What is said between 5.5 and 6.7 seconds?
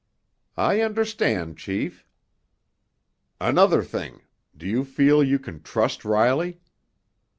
trust Riley?"